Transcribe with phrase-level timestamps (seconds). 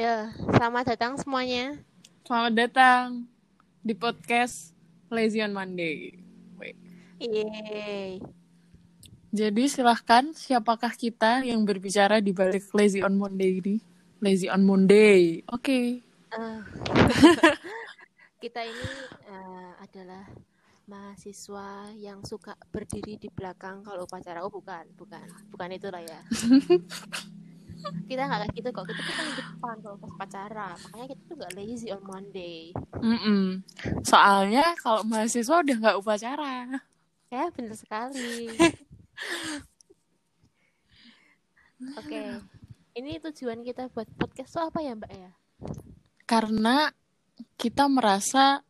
[0.00, 1.76] Ya, selamat datang semuanya.
[2.24, 3.28] Selamat datang
[3.84, 4.72] di podcast
[5.12, 6.16] Lazy on Monday.
[6.56, 6.72] Wait.
[7.20, 8.16] Yeay.
[9.28, 13.76] Jadi silahkan siapakah kita yang berbicara di balik Lazy on Monday ini?
[14.24, 15.44] Lazy on Monday.
[15.52, 16.00] Oke.
[16.32, 16.60] Eh,
[18.48, 18.88] kita ini
[19.28, 20.24] eh, adalah
[20.88, 24.40] mahasiswa yang suka berdiri di belakang kalau upacara.
[24.40, 25.28] Oh, bukan, bukan.
[25.52, 26.24] Bukan itu lah ya.
[28.08, 28.84] kita nggak kayak gitu kok.
[28.88, 30.68] Kita kan di depan kalau pas upacara.
[30.76, 32.72] Makanya kita tuh nggak lazy on Monday.
[33.00, 33.42] Mm-mm.
[34.02, 36.54] Soalnya kalau mahasiswa udah nggak upacara.
[37.30, 38.50] Ya, bener sekali.
[42.00, 42.22] Oke.
[42.90, 45.30] Ini tujuan kita buat podcast tuh apa ya, Mbak ya?
[46.26, 46.90] Karena
[47.56, 48.66] kita merasa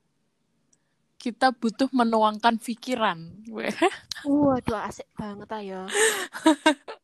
[1.21, 3.45] kita butuh menuangkan pikiran.
[4.29, 5.85] Waduh, asik banget ayo.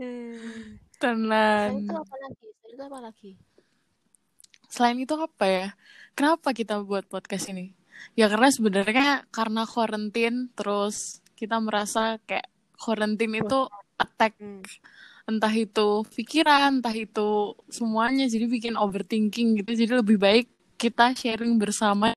[0.00, 0.80] Hmm.
[0.96, 1.70] Selain Tenan.
[1.80, 2.46] itu apa lagi?
[2.50, 3.32] Selain itu apa lagi?
[4.70, 5.66] Selain itu apa ya?
[6.12, 7.72] Kenapa kita buat podcast ini?
[8.16, 13.58] Ya karena sebenarnya karena quarantine terus kita merasa kayak quarantine itu
[13.96, 14.64] attack Hmm.
[15.28, 19.70] entah itu pikiran, entah itu semuanya jadi bikin overthinking gitu.
[19.76, 22.16] Jadi lebih baik kita sharing bersama.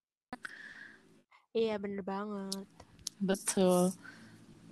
[1.54, 2.66] Iya, bener banget.
[3.22, 3.94] Betul.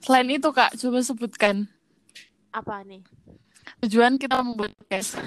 [0.02, 1.70] Selain itu Kak, coba sebutkan
[2.52, 3.04] Apa nih?
[3.82, 5.18] tujuan kita membuat podcast.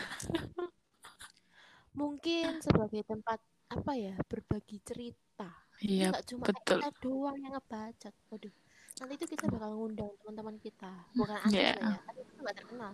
[1.95, 3.39] Mungkin sebagai tempat
[3.71, 4.15] apa ya?
[4.27, 5.49] Berbagi cerita.
[5.83, 6.79] Iya, cuma betul.
[6.83, 8.15] kita doang yang ngebacot.
[8.31, 8.55] Waduh.
[8.95, 10.93] Nanti itu kita bakal ngundang teman-teman kita.
[11.19, 11.75] Bukan Iya.
[11.81, 11.99] lah ya.
[11.99, 12.93] Kan itu terkenal.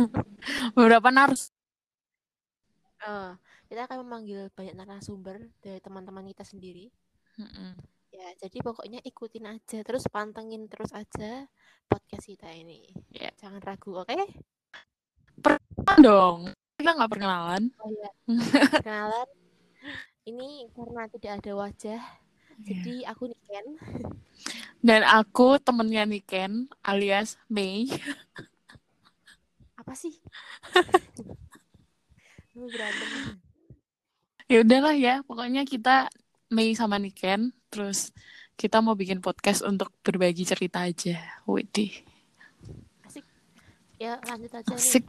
[0.78, 1.54] Beberapa narus.
[3.02, 3.32] Eh,
[3.70, 6.90] kita akan memanggil banyak narasumber dari teman-teman kita sendiri.
[7.38, 7.74] Mm-mm.
[8.12, 11.48] Ya, jadi pokoknya ikutin aja, terus pantengin terus aja
[11.92, 12.80] podcast kita ini.
[13.12, 13.30] Iya.
[13.36, 14.16] Jangan ragu, oke?
[15.42, 16.38] Perkenalan dong.
[16.80, 17.62] Kita nggak perkenalan.
[17.76, 18.10] Oh iya.
[18.84, 19.28] Kenalan.
[20.22, 22.02] Ini karena tidak ada wajah,
[22.62, 22.62] Iya.
[22.62, 23.66] jadi aku Niken.
[24.78, 27.90] Dan aku temennya Niken alias Mei.
[29.74, 30.14] Apa sih?
[32.54, 33.42] Lu berantem.
[34.46, 36.06] Ya udahlah ya, pokoknya kita
[36.54, 38.14] Mei sama Niken, terus
[38.62, 41.18] kita mau bikin podcast untuk berbagi cerita aja.
[41.50, 41.90] Widih,
[43.02, 43.26] Asik.
[43.98, 44.78] Ya, lanjut aja nih.
[44.78, 45.04] asik.